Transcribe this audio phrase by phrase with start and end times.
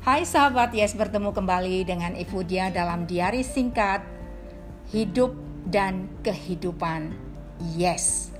[0.00, 4.00] Hai sahabat Yes, bertemu kembali dengan Ibu Dia dalam diari singkat
[4.88, 5.36] Hidup
[5.68, 7.12] dan Kehidupan
[7.76, 8.32] Yes.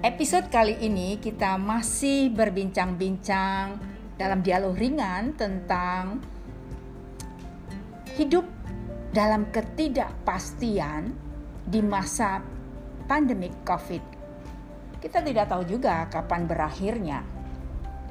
[0.00, 3.76] Episode kali ini kita masih berbincang-bincang
[4.16, 6.24] dalam dialog ringan tentang
[8.16, 8.48] hidup
[9.12, 11.12] dalam ketidakpastian
[11.68, 12.40] di masa
[13.04, 14.00] pandemik COVID.
[15.04, 17.20] Kita tidak tahu juga kapan berakhirnya.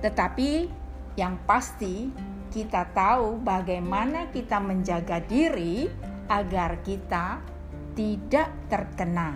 [0.05, 0.80] Tetapi
[1.20, 2.07] yang pasti,
[2.51, 5.87] kita tahu bagaimana kita menjaga diri
[6.27, 7.39] agar kita
[7.95, 9.35] tidak terkena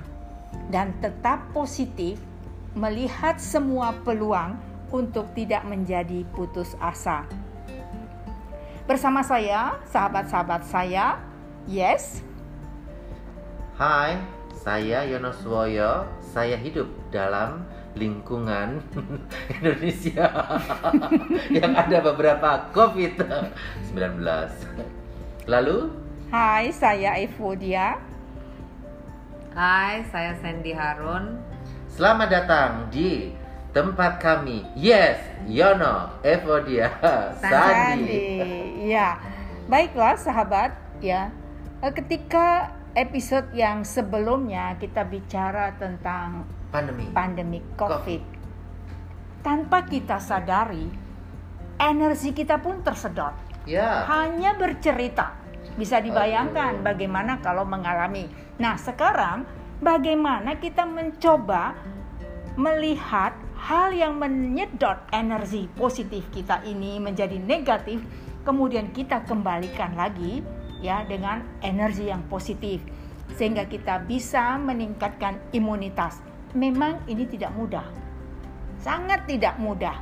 [0.72, 2.20] dan tetap positif
[2.76, 4.56] melihat semua peluang
[4.92, 7.28] untuk tidak menjadi putus asa.
[8.86, 11.20] Bersama saya, sahabat-sahabat saya,
[11.66, 12.22] yes.
[13.76, 14.22] Hai,
[14.54, 16.06] saya Yonoswoyo.
[16.22, 17.64] Saya hidup dalam
[17.96, 18.84] lingkungan
[19.56, 20.28] Indonesia
[21.58, 24.20] yang ada beberapa COVID-19.
[25.48, 25.78] Lalu,
[26.30, 27.96] Hai, saya Evodia.
[29.56, 31.40] Hai, saya Sandy Harun.
[31.88, 33.32] selamat datang di
[33.72, 34.68] tempat kami.
[34.76, 35.16] Yes,
[35.48, 36.92] Yono, Evodia,
[37.40, 38.84] Sandi.
[38.92, 39.16] Ya,
[39.72, 41.32] baiklah sahabat ya.
[41.80, 46.44] Eh, Ketika episode yang sebelumnya kita bicara tentang
[46.76, 47.06] Pandemi.
[47.16, 48.22] pandemi COVID,
[49.40, 50.92] tanpa kita sadari,
[51.80, 53.32] energi kita pun tersedot.
[53.64, 55.40] Ya, Hanya bercerita,
[55.80, 56.86] bisa dibayangkan Aduh.
[56.86, 58.28] bagaimana kalau mengalami.
[58.60, 59.48] Nah, sekarang
[59.80, 61.80] bagaimana kita mencoba
[62.60, 68.04] melihat hal yang menyedot energi positif kita ini menjadi negatif,
[68.44, 70.44] kemudian kita kembalikan lagi
[70.84, 72.84] ya dengan energi yang positif
[73.34, 76.35] sehingga kita bisa meningkatkan imunitas.
[76.56, 77.84] Memang ini tidak mudah.
[78.80, 80.00] Sangat tidak mudah.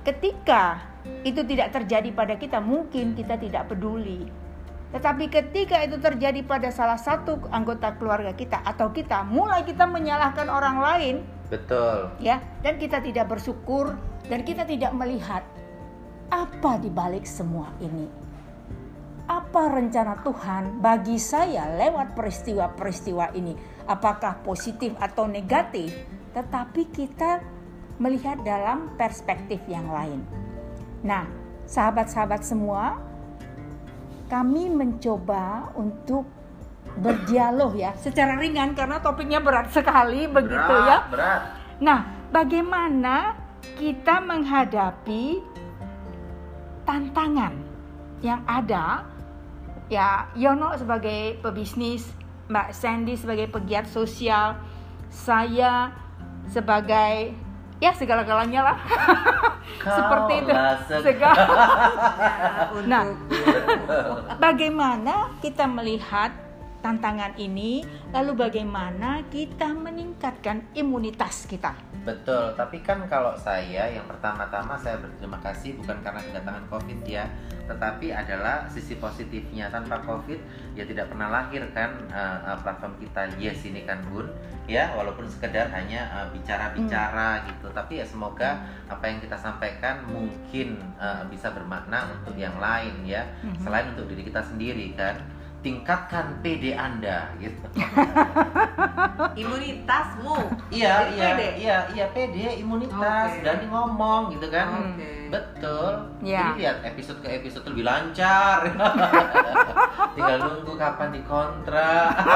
[0.00, 0.80] Ketika
[1.20, 4.24] itu tidak terjadi pada kita, mungkin kita tidak peduli.
[4.88, 10.48] Tetapi ketika itu terjadi pada salah satu anggota keluarga kita atau kita mulai kita menyalahkan
[10.48, 11.16] orang lain,
[11.52, 12.08] betul.
[12.16, 13.92] ya, dan kita tidak bersyukur
[14.32, 15.44] dan kita tidak melihat
[16.32, 18.08] apa di balik semua ini.
[19.28, 23.52] Apa rencana Tuhan bagi saya lewat peristiwa-peristiwa ini?
[23.88, 25.90] Apakah positif atau negatif?
[26.36, 27.40] Tetapi kita
[27.98, 30.22] melihat dalam perspektif yang lain.
[31.02, 31.26] Nah,
[31.66, 33.00] sahabat-sahabat semua,
[34.28, 36.28] kami mencoba untuk
[36.98, 40.98] berdialog ya secara ringan karena topiknya berat sekali begitu berat, ya.
[41.12, 41.40] Berat.
[41.78, 42.00] Nah,
[42.32, 43.36] bagaimana
[43.76, 45.40] kita menghadapi
[46.84, 47.54] tantangan
[48.24, 49.04] yang ada?
[49.88, 52.04] Ya, Yono sebagai pebisnis,
[52.48, 54.56] Mbak Sandy sebagai pegiat sosial,
[55.12, 55.92] saya
[56.48, 57.36] sebagai
[57.78, 58.78] ya segala-galanya lah.
[59.96, 60.52] Seperti itu.
[61.04, 61.46] Segala-
[62.90, 63.04] Nah,
[64.40, 66.32] bagaimana kita melihat
[66.80, 71.76] tantangan ini, lalu bagaimana kita meningkatkan imunitas kita?
[72.04, 77.24] Betul, tapi kan kalau saya yang pertama-tama saya berterima kasih bukan karena kedatangan COVID ya,
[77.68, 79.68] tetapi adalah sisi positifnya.
[79.68, 80.40] Tanpa COVID
[80.72, 83.28] ya tidak pernah lahir kan eh, platform kita.
[83.36, 84.28] Yes ini kan Bun.
[84.68, 90.80] Ya walaupun sekedar hanya eh, bicara-bicara gitu, tapi ya semoga apa yang kita sampaikan mungkin
[90.96, 93.60] eh, bisa bermakna untuk yang lain ya, Mhm.
[93.60, 95.16] selain untuk diri kita sendiri kan.
[95.58, 97.66] Tingkatkan PD Anda gitu.
[99.42, 100.36] imunitasmu.
[100.70, 101.48] Iya, iya, pede?
[101.58, 103.42] iya, iya pede, imunitas, Oke.
[103.42, 104.94] berani ngomong gitu kan.
[104.94, 105.10] Oke.
[105.28, 105.92] Betul.
[106.24, 106.54] Ya.
[106.54, 108.70] Jadi lihat episode ke episode lebih lancar.
[110.16, 112.10] Tinggal nunggu kapan dikontrak.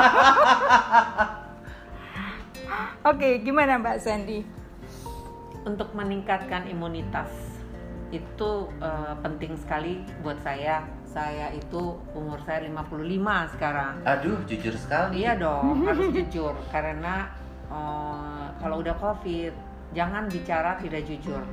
[3.10, 4.46] Oke, gimana Mbak Sandy?
[5.62, 7.30] Untuk meningkatkan imunitas
[8.12, 8.50] itu
[8.82, 10.84] eh, penting sekali buat saya.
[11.12, 13.94] Saya itu umur saya 55 sekarang.
[14.08, 15.20] Aduh, jujur sekali.
[15.20, 17.28] Iya dong, harus jujur karena
[17.68, 19.52] eh, kalau udah covid
[19.92, 21.44] jangan bicara tidak jujur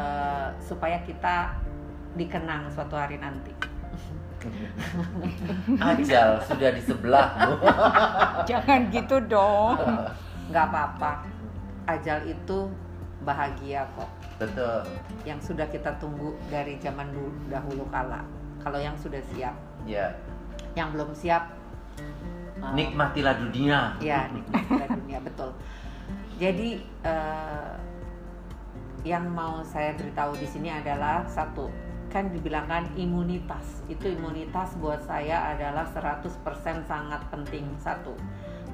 [0.00, 1.52] Eh, supaya kita
[2.16, 3.52] dikenang suatu hari nanti.
[5.84, 7.60] Ajal sudah di sebelahmu.
[8.50, 9.76] Jangan gitu dong.
[10.48, 11.28] nggak apa-apa.
[11.84, 12.72] Ajal itu
[13.20, 14.08] bahagia kok.
[14.40, 14.88] Betul.
[15.28, 18.24] Yang sudah kita tunggu dari zaman dulu dahulu kala.
[18.60, 19.56] Kalau yang sudah siap,
[19.88, 20.12] Ya,
[20.76, 21.48] yang belum siap,
[21.96, 23.96] eh, nikmatilah dunia.
[23.98, 25.50] ya nikmatilah dunia betul.
[26.36, 27.72] Jadi eh,
[29.04, 31.72] yang mau saya beritahu di sini adalah satu
[32.10, 36.26] kan dibilangkan imunitas itu imunitas buat saya adalah 100%
[36.84, 38.12] sangat penting satu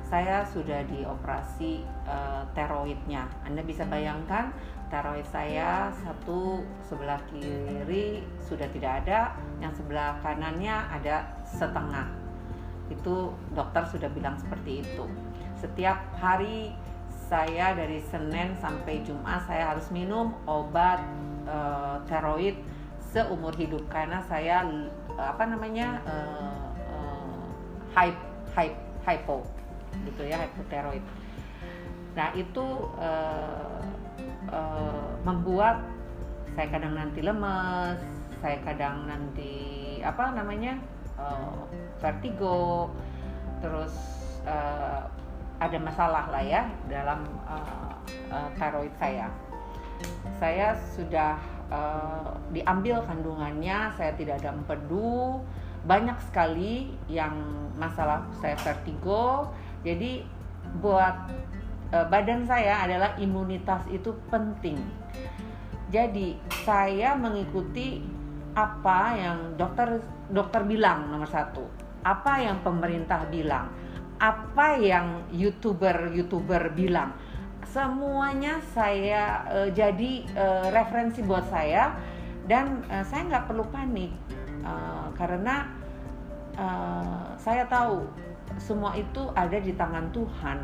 [0.06, 3.26] saya sudah dioperasi uh, teroidnya.
[3.42, 4.54] Anda bisa bayangkan
[4.86, 12.06] teroid saya satu sebelah kiri sudah tidak ada, yang sebelah kanannya ada setengah.
[12.86, 15.10] Itu dokter sudah bilang seperti itu.
[15.58, 16.70] Setiap hari
[17.26, 21.02] saya dari Senin sampai Jumat saya harus minum obat
[21.50, 22.54] uh, teroid
[23.10, 24.62] seumur hidup karena saya
[25.18, 27.42] apa namanya uh, uh,
[27.90, 28.20] hype
[28.54, 29.55] hype hypo
[30.04, 31.04] gitu ya hypoteroid.
[32.16, 32.66] Nah itu
[32.96, 33.80] uh,
[34.52, 35.80] uh, membuat
[36.56, 38.00] saya kadang nanti lemes,
[38.40, 39.54] saya kadang nanti
[40.00, 40.80] apa namanya
[41.20, 41.68] uh,
[42.00, 42.88] vertigo,
[43.60, 43.92] terus
[44.48, 45.04] uh,
[45.60, 47.92] ada masalah lah ya dalam uh,
[48.32, 49.28] uh, tiroid saya.
[50.36, 51.40] Saya sudah
[51.72, 55.40] uh, diambil kandungannya, saya tidak ada empedu,
[55.84, 57.36] banyak sekali yang
[57.76, 59.48] masalah saya vertigo.
[59.86, 60.26] Jadi
[60.82, 61.30] buat
[61.94, 64.82] uh, badan saya adalah imunitas itu penting.
[65.94, 66.34] Jadi
[66.66, 68.02] saya mengikuti
[68.58, 71.62] apa yang dokter dokter bilang nomor satu,
[72.02, 73.70] apa yang pemerintah bilang.
[74.18, 77.14] Apa yang youtuber-youtuber bilang.
[77.70, 81.94] Semuanya saya uh, jadi uh, referensi buat saya.
[82.46, 84.14] Dan uh, saya nggak perlu panik
[84.62, 85.66] uh, karena
[86.54, 88.06] uh, saya tahu
[88.58, 90.58] semua itu ada di tangan Tuhan.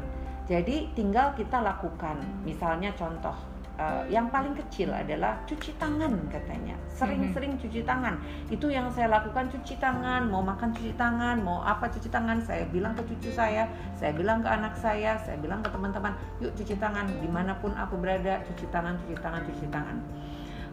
[0.48, 2.18] Jadi tinggal kita lakukan.
[2.42, 3.34] Misalnya contoh
[3.78, 6.74] uh, yang paling kecil adalah cuci tangan katanya.
[6.90, 8.18] Sering-sering cuci tangan.
[8.50, 10.26] Itu yang saya lakukan cuci tangan.
[10.26, 11.40] Mau makan cuci tangan.
[11.40, 12.42] Mau apa cuci tangan.
[12.42, 16.12] Saya bilang ke cucu saya saya bilang ke anak saya saya bilang ke teman-teman
[16.42, 17.06] yuk cuci tangan.
[17.06, 19.96] Di mana pun aku berada cuci tangan cuci tangan cuci tangan.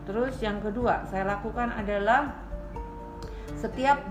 [0.10, 2.34] Terus yang kedua saya lakukan adalah
[3.54, 4.02] setiap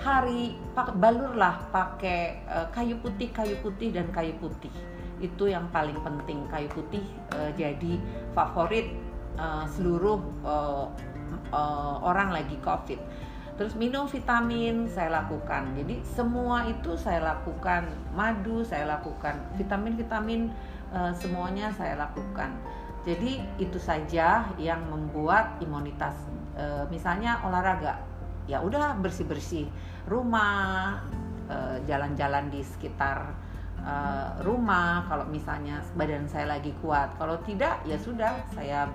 [0.00, 4.72] hari pak balurlah pakai uh, kayu putih kayu putih dan kayu putih.
[5.20, 6.44] Itu yang paling penting.
[6.52, 7.96] Kayu putih uh, jadi
[8.36, 8.92] favorit
[9.40, 10.86] uh, seluruh uh,
[11.52, 13.00] uh, orang lagi covid.
[13.56, 15.72] Terus minum vitamin saya lakukan.
[15.72, 17.88] Jadi semua itu saya lakukan.
[18.12, 19.40] Madu saya lakukan.
[19.56, 20.40] Vitamin vitamin
[20.92, 22.52] uh, semuanya saya lakukan.
[23.08, 26.12] Jadi itu saja yang membuat imunitas
[26.58, 28.02] uh, misalnya olahraga
[28.46, 29.66] ya udah bersih bersih
[30.06, 31.02] rumah
[31.86, 33.34] jalan-jalan uh, di sekitar
[33.82, 35.06] uh, rumah.
[35.06, 38.90] Kalau misalnya badan saya lagi kuat kalau tidak ya sudah saya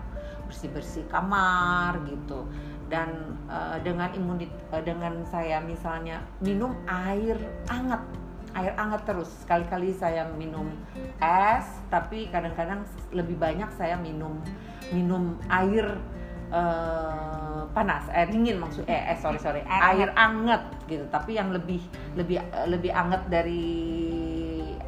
[0.48, 2.48] bersih bersih kamar gitu.
[2.92, 4.52] Dan uh, dengan imunit
[4.84, 7.40] dengan saya misalnya minum air
[7.72, 8.04] hangat
[8.52, 9.32] air hangat terus.
[9.48, 10.76] Sekali-kali saya minum
[11.24, 12.84] es tapi kadang-kadang
[13.16, 14.36] lebih banyak saya minum
[14.92, 15.88] minum air
[17.72, 19.62] panas air dingin maksud eh, eh sorry sorry.
[19.68, 20.64] Air hangat.
[20.92, 21.08] gitu.
[21.08, 21.80] Tapi yang lebih
[22.20, 23.64] lebih lebih hangat dari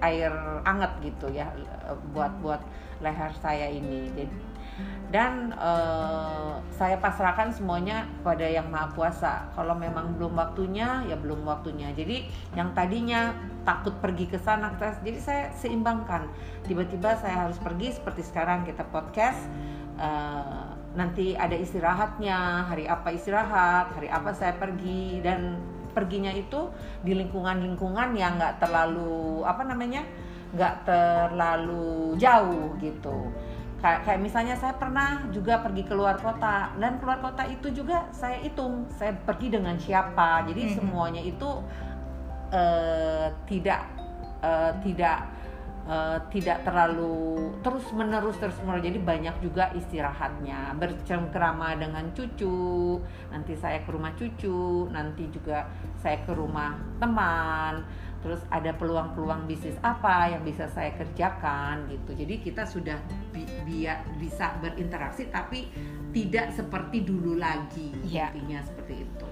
[0.03, 0.31] air
[0.67, 1.47] anget gitu ya
[2.11, 2.59] buat buat
[2.99, 4.11] leher saya ini.
[4.11, 4.53] Jadi
[5.13, 9.45] dan uh, saya pasrahkan semuanya pada yang maha kuasa.
[9.53, 11.93] Kalau memang belum waktunya ya belum waktunya.
[11.93, 12.25] Jadi
[12.57, 14.73] yang tadinya takut pergi ke sana
[15.05, 16.25] jadi saya seimbangkan.
[16.65, 19.37] Tiba-tiba saya harus pergi seperti sekarang kita podcast
[20.01, 25.19] uh, nanti ada istirahatnya hari apa istirahat hari apa saya pergi.
[25.21, 25.57] Dan
[25.93, 26.73] perginya itu
[27.05, 30.01] di lingkungan-lingkungan yang nggak terlalu apa namanya
[30.53, 33.29] nggak terlalu jauh gitu.
[33.83, 38.39] Kayak kayak misalnya saya pernah juga pergi keluar kota dan keluar kota itu juga saya
[38.39, 40.47] hitung saya pergi dengan siapa.
[40.47, 40.73] Jadi hmm.
[40.79, 41.49] semuanya itu
[42.53, 43.83] uh, tidak
[44.39, 45.32] uh, tidak
[45.87, 48.83] uh, tidak terlalu terus menerus terus menerus.
[48.83, 50.75] Jadi banyak juga istirahatnya.
[50.79, 52.99] Bercengkrama dengan cucu
[53.31, 55.67] nanti saya ke rumah cucu nanti juga
[55.99, 57.83] saya ke rumah teman.
[58.23, 62.15] Terus ada peluang-peluang bisnis apa yang bisa saya kerjakan gitu.
[62.15, 62.95] Jadi kita sudah
[63.35, 63.43] bi
[64.15, 65.67] bisa berinteraksi tapi
[66.15, 68.31] tidak seperti dulu lagi ya.
[68.31, 69.27] intinya seperti itu.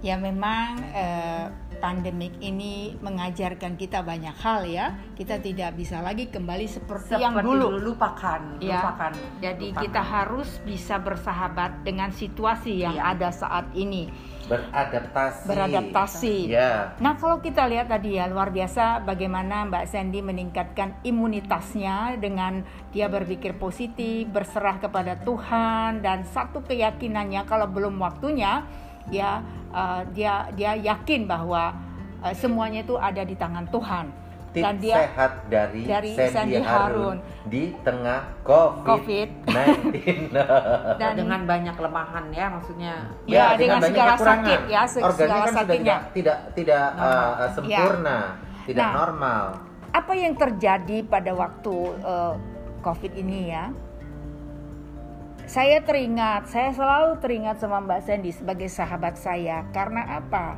[0.00, 4.94] Ya memang eh, pandemik ini mengajarkan kita banyak hal ya.
[5.16, 7.80] Kita tidak bisa lagi kembali seperti, seperti yang dulu.
[7.80, 8.84] lupakan ya.
[8.84, 9.82] lupakan jadi lupakan.
[9.82, 13.16] kita harus bisa bersahabat dengan situasi yang ya.
[13.16, 14.12] ada saat ini.
[14.50, 15.46] Beradaptasi.
[15.46, 16.36] Beradaptasi.
[16.50, 16.92] Ya.
[16.98, 23.06] Nah kalau kita lihat tadi ya luar biasa bagaimana Mbak Sandy meningkatkan imunitasnya dengan dia
[23.06, 28.66] berpikir positif berserah kepada Tuhan dan satu keyakinannya kalau belum waktunya
[29.08, 29.40] ya
[29.72, 31.72] uh, dia dia yakin bahwa
[32.20, 34.06] uh, semuanya itu ada di tangan Tuhan.
[34.50, 37.46] Tip dan dia sehat dari, dari Sandy, Sandy Harun, Harun.
[37.46, 39.28] di tengah COVID-19 COVID.
[41.00, 42.94] dan dengan banyak kelemahan ya maksudnya.
[43.30, 45.78] Ya, ya dengan, dengan segala sakit ya segala kan sakitnya.
[45.78, 48.66] tidak tidak tidak uh, sempurna ya.
[48.66, 49.44] tidak nah, normal.
[49.90, 52.34] apa yang terjadi pada waktu uh,
[52.82, 53.70] COVID ini ya?
[55.50, 60.54] Saya teringat, saya selalu teringat sama Mbak Sandy sebagai sahabat saya karena apa?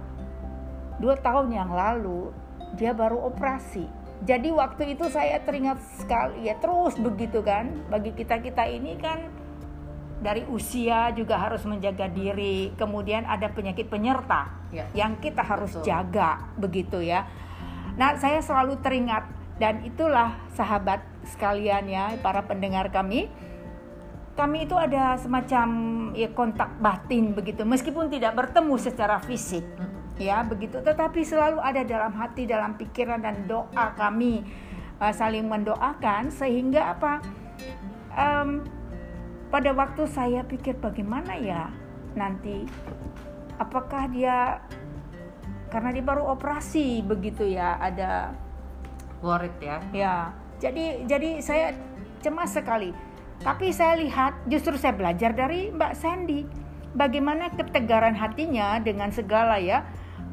[1.01, 2.29] Dua tahun yang lalu
[2.77, 3.89] dia baru operasi.
[4.29, 7.73] Jadi waktu itu saya teringat sekali ya terus begitu kan.
[7.89, 9.33] Bagi kita kita ini kan
[10.21, 12.77] dari usia juga harus menjaga diri.
[12.77, 14.85] Kemudian ada penyakit penyerta ya.
[14.93, 15.89] yang kita harus Betul.
[15.89, 17.25] jaga begitu ya.
[17.97, 19.25] Nah saya selalu teringat
[19.57, 21.01] dan itulah sahabat
[21.33, 23.33] sekalian ya para pendengar kami
[24.33, 25.69] kami itu ada semacam
[26.17, 27.69] ya kontak batin begitu.
[27.69, 29.65] Meskipun tidak bertemu secara fisik
[30.17, 30.81] ya begitu.
[30.81, 34.45] Tetapi selalu ada dalam hati dalam pikiran dan doa kami
[35.01, 37.21] uh, saling mendoakan sehingga apa
[38.17, 38.65] um,
[39.53, 41.69] pada waktu saya pikir bagaimana ya
[42.17, 42.65] nanti
[43.61, 44.65] apakah dia
[45.69, 48.33] karena dia baru operasi begitu ya ada
[49.21, 49.77] worried ya.
[49.93, 50.15] Ya
[50.57, 51.77] jadi jadi saya
[52.25, 53.12] cemas sekali
[53.43, 56.47] tapi saya lihat justru saya belajar dari Mbak Sandy
[56.95, 59.83] bagaimana ketegaran hatinya dengan segala ya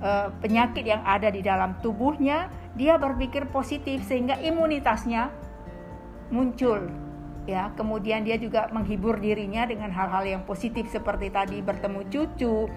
[0.03, 5.31] uh, penyakit yang ada di dalam tubuhnya, dia berpikir positif sehingga imunitasnya
[6.31, 6.89] muncul.
[7.49, 12.69] Ya, kemudian dia juga menghibur dirinya dengan hal-hal yang positif seperti tadi bertemu cucu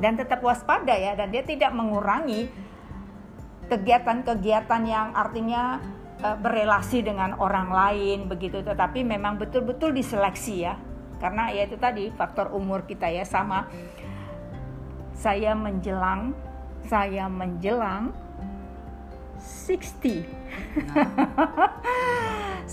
[0.00, 2.48] dan tetap waspada ya dan dia tidak mengurangi
[3.68, 5.84] kegiatan-kegiatan yang artinya
[6.24, 8.64] uh, berelasi dengan orang lain begitu.
[8.64, 10.80] Tetapi memang betul-betul diseleksi ya.
[11.20, 13.68] Karena ya itu tadi faktor umur kita ya sama.
[15.12, 16.32] Saya menjelang
[16.84, 18.12] saya menjelang
[19.40, 20.24] 60
[22.64, 22.68] 60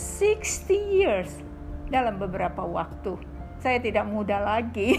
[1.00, 1.31] years
[1.91, 3.20] dalam beberapa waktu.
[3.62, 4.98] Saya tidak muda lagi.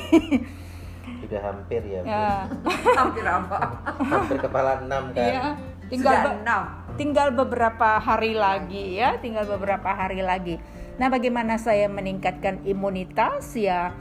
[1.18, 2.46] Sudah hampir ya, ya.
[2.94, 3.58] hampir apa?
[4.06, 5.32] Hampir kepala enam kan.
[5.34, 5.58] Ya,
[5.90, 6.62] tinggal Sudah enam
[6.96, 10.60] tinggal beberapa hari lagi ya, tinggal beberapa hari lagi.
[11.00, 13.96] Nah, bagaimana saya meningkatkan imunitas ya?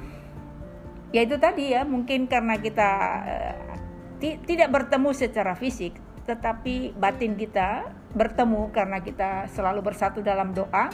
[1.11, 2.89] Ya itu tadi ya, mungkin karena kita
[3.23, 3.77] uh,
[4.21, 5.95] tidak bertemu secara fisik,
[6.27, 10.91] tetapi batin kita bertemu karena kita selalu bersatu dalam doa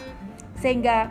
[0.58, 1.10] sehingga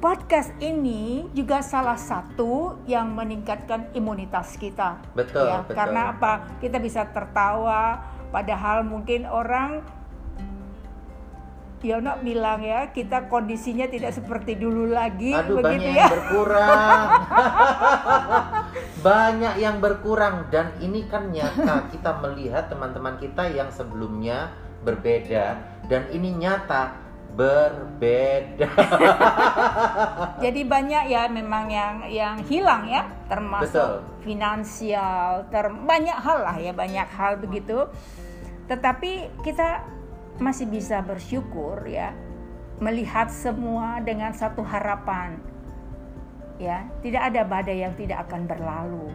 [0.00, 5.00] podcast ini juga salah satu yang meningkatkan imunitas kita.
[5.16, 5.76] Betul, ya, betul.
[5.76, 6.32] Karena apa?
[6.60, 9.80] Kita bisa tertawa padahal mungkin orang
[11.84, 15.98] Yono bilang ya kita kondisinya tidak seperti dulu lagi Aduh, begitu banyak ya.
[16.00, 17.08] yang berkurang.
[19.06, 24.50] banyak yang berkurang dan ini kan nyata kita melihat teman-teman kita yang sebelumnya
[24.88, 25.60] berbeda
[25.92, 26.96] dan ini nyata
[27.36, 28.72] berbeda.
[30.44, 34.24] Jadi banyak ya memang yang yang hilang ya termasuk Betul.
[34.24, 37.92] finansial, ter banyak hal lah ya banyak hal begitu.
[38.66, 39.95] Tetapi kita
[40.38, 42.12] masih bisa bersyukur ya
[42.76, 45.40] melihat semua dengan satu harapan
[46.60, 46.84] ya.
[47.00, 49.08] Tidak ada badai yang tidak akan berlalu.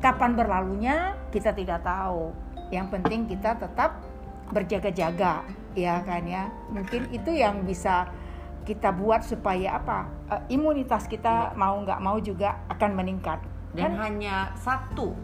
[0.00, 0.96] Kapan berlalunya
[1.30, 2.32] kita tidak tahu.
[2.72, 4.00] Yang penting kita tetap
[4.52, 5.44] berjaga-jaga
[5.76, 6.48] ya kan ya.
[6.72, 8.08] Mungkin itu yang bisa
[8.64, 10.08] kita buat supaya apa?
[10.30, 13.40] Uh, imunitas kita mau nggak mau juga akan meningkat.
[13.72, 14.08] Dan kan?
[14.08, 15.16] hanya satu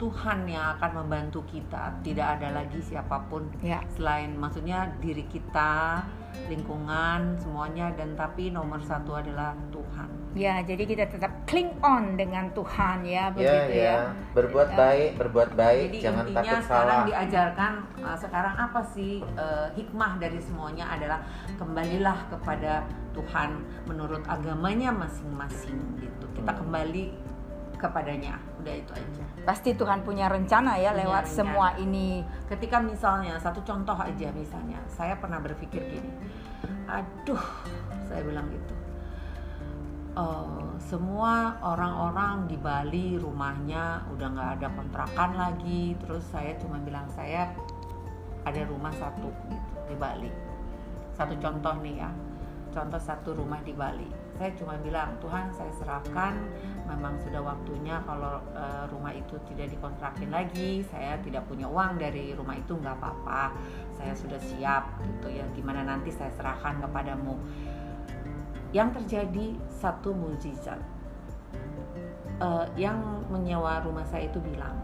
[0.00, 3.84] Tuhan yang akan membantu kita tidak ada lagi siapa pun ya.
[3.92, 6.00] selain maksudnya diri kita
[6.48, 12.48] lingkungan semuanya dan tapi nomor satu adalah Tuhan ya jadi kita tetap cling on dengan
[12.56, 13.98] Tuhan ya, ya begitu ya, ya.
[14.32, 14.78] berbuat ya.
[14.78, 19.68] baik berbuat baik jadi jangan intinya takut sekarang salah diajarkan uh, sekarang apa sih uh,
[19.76, 21.20] hikmah dari semuanya adalah
[21.60, 23.50] kembalilah kepada Tuhan
[23.84, 26.60] menurut agamanya masing-masing gitu kita hmm.
[26.64, 27.04] kembali
[27.76, 29.24] kepadanya udah itu aja.
[29.42, 31.36] Pasti Tuhan punya rencana ya punya lewat rencana.
[31.36, 32.22] semua ini.
[32.46, 36.12] Ketika misalnya satu contoh aja misalnya saya pernah berpikir gini.
[36.86, 37.40] Aduh
[38.06, 38.74] saya bilang gitu.
[40.10, 45.96] Uh, semua orang-orang di Bali rumahnya udah nggak ada kontrakan lagi.
[46.04, 47.50] Terus saya cuma bilang saya
[48.44, 50.30] ada rumah satu gitu di Bali.
[51.16, 52.10] Satu contoh nih ya.
[52.70, 56.32] Contoh satu rumah di Bali saya cuma bilang Tuhan saya serahkan.
[56.88, 60.80] Memang sudah waktunya kalau e, rumah itu tidak dikontrakin lagi.
[60.88, 63.52] Saya tidak punya uang dari rumah itu nggak apa-apa.
[63.92, 65.44] Saya sudah siap gitu ya.
[65.52, 67.36] Gimana nanti saya serahkan kepadamu?
[68.72, 70.80] Yang terjadi satu mujizat
[72.40, 72.48] e,
[72.80, 72.96] yang
[73.28, 74.80] menyewa rumah saya itu bilang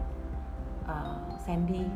[0.85, 0.93] e,
[1.41, 1.89] Sandy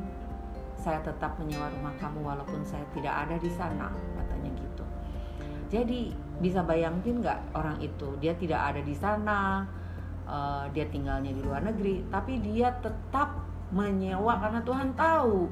[0.81, 4.85] saya tetap menyewa rumah kamu walaupun saya tidak ada di sana katanya gitu.
[5.69, 6.09] Jadi
[6.39, 8.15] bisa bayangin nggak orang itu?
[8.23, 9.67] Dia tidak ada di sana
[10.29, 13.35] uh, dia tinggalnya di luar negeri tapi dia tetap
[13.71, 15.47] menyewa karena Tuhan tahu.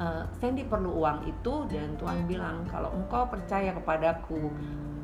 [0.00, 4.48] Eh, Sandy perlu uang itu dan Tuhan bilang kalau engkau percaya kepadaku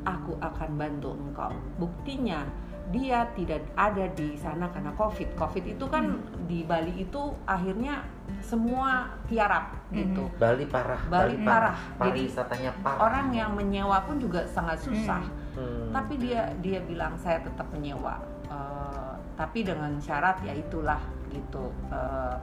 [0.01, 1.53] aku akan bantu engkau.
[1.77, 2.41] Buktinya
[2.87, 5.35] dia tidak ada di sana karena covid.
[5.35, 6.47] Covid itu kan Hmm.
[6.47, 7.99] di Bali itu akhirnya
[8.39, 10.23] semua tiarap gitu.
[10.31, 10.39] Hmm.
[10.39, 11.75] Bali parah Bali parah.
[11.75, 12.99] Jadi, pariwisatanya parah.
[13.03, 15.23] orang yang menyewa pun juga sangat susah.
[15.57, 15.89] Hmm.
[15.89, 18.21] tapi dia dia bilang saya tetap menyewa.
[18.45, 21.01] Eh, tapi dengan syarat ya itulah
[21.33, 21.73] gitu.
[21.89, 22.35] Eh,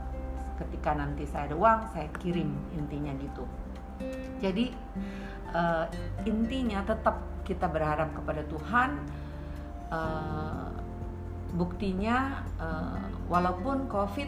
[0.59, 3.47] ketika nanti saya ada uang saya kirim intinya gitu.
[4.43, 4.75] Jadi
[5.55, 5.87] eh,
[6.27, 8.99] intinya tetap kita berharap kepada Tuhan
[9.93, 10.69] Eh,
[11.55, 14.27] buktinya eh, walaupun covid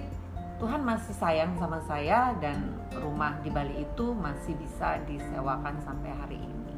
[0.56, 6.38] Tuhan masih sayang sama saya dan rumah di Bali itu masih bisa disewakan sampai hari
[6.40, 6.74] ini.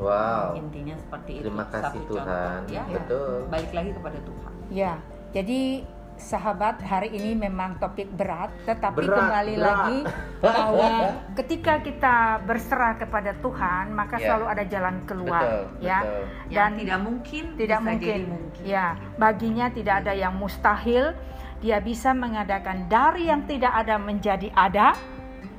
[0.00, 0.56] Wow.
[0.56, 1.44] Intinya seperti itu.
[1.44, 2.60] Terima kasih Satu contoh, Tuhan.
[2.72, 3.36] Ya betul.
[3.52, 4.52] Balik lagi kepada Tuhan.
[4.72, 4.92] Ya,
[5.36, 5.84] jadi
[6.20, 9.64] sahabat hari ini memang topik berat, tetapi Berat, kembali berat.
[9.66, 9.98] lagi
[10.38, 10.90] bahwa
[11.34, 14.24] ketika kita berserah kepada Tuhan, maka Ya.
[14.28, 15.98] selalu ada jalan keluar, betul ya.
[16.00, 18.20] betul Dan yang tidak mungkin tidak mungkin.
[18.28, 18.86] mungkin Ya,
[19.16, 21.16] baginya tidak ada yang mustahil.
[21.58, 24.96] Dia bisa mengadakan dari yang tidak ada menjadi ada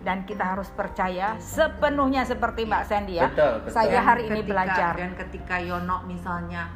[0.01, 3.29] dan kita harus percaya sepenuhnya seperti Mbak Sandy ya.
[3.29, 4.93] betul betul Saya Dan hari ini ketika- belajar.
[4.97, 6.73] dan ketika Yono misalnya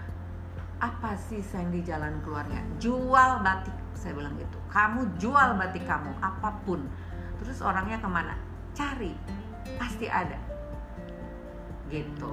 [0.80, 2.60] apa sih Sandy jalan keluarnya?
[2.82, 4.58] Jual batik saya bilang gitu.
[4.70, 6.84] Kamu jual batik kamu apa pun.
[7.40, 8.36] Terus orangnya ke mana?
[8.76, 9.16] Cari.
[9.80, 10.36] Pasti ada.
[11.88, 12.32] Gitu.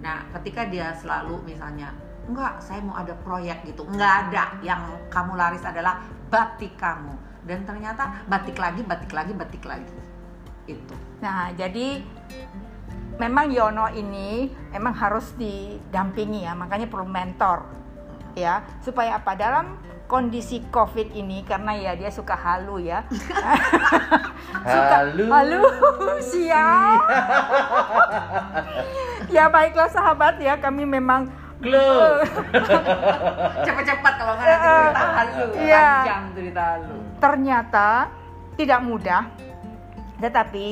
[0.00, 1.90] Nah ketika dia selalu misalnya
[2.30, 3.82] enggak saya mau ada proyek gitu.
[3.90, 4.44] Enggak ada.
[4.62, 5.98] Yang kamu laris adalah
[6.30, 7.14] batik kamu.
[7.42, 9.98] Dan ternyata batik lagi batik lagi batik lagi.
[10.68, 10.94] Itu.
[11.18, 11.98] Nah, jadi
[13.18, 17.79] memang Yono ini memang harus didampingi ya, makanya perlu mentor
[18.34, 23.06] ya, supaya apa dalam kondisi COVID ini karena ya dia suka halu ya.
[24.74, 25.24] suka Halu.
[25.30, 25.62] halu
[26.30, 27.00] siap.
[29.34, 32.24] ya baiklah sahabat ya, kami memang Glow.
[33.62, 37.88] cepat-cepat kalau nggak nanti cerita halu panjang cerita halu ternyata
[38.56, 39.22] tidak mudah,
[40.18, 40.68] tetapi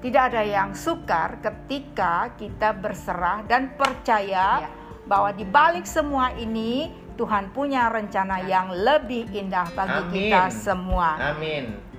[0.00, 4.68] tidak ada yang sukar ketika kita berserah dan percaya Iya.
[5.04, 10.12] Bahwa di balik semua ini Tuhan punya rencana yang lebih indah bagi Amin.
[10.12, 11.08] kita semua.
[11.34, 11.94] amin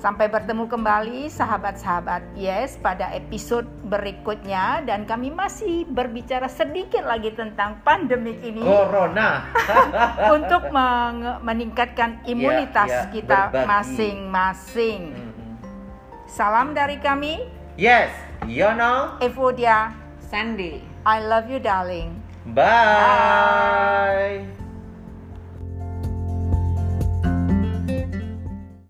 [0.00, 7.84] Sampai bertemu kembali sahabat-sahabat Yes pada episode berikutnya dan kami masih berbicara sedikit lagi tentang
[7.84, 9.44] pandemik ini corona
[10.40, 10.72] untuk
[11.44, 13.68] meningkatkan imunitas ya, kita berbagi.
[13.68, 15.00] masing-masing.
[15.12, 15.52] Mhm.
[16.24, 17.44] Salam dari kami,
[17.76, 18.08] yes
[18.48, 19.92] Yono Evodia.
[20.32, 22.22] Sandy I love you darling.
[22.44, 24.44] bye.